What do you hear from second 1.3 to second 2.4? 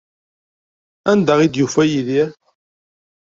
ay d-yufa Yidir?